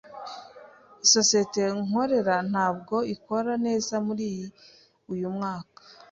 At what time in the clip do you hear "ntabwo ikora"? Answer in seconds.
2.51-3.51